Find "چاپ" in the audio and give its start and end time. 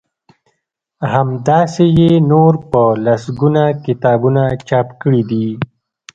4.67-4.87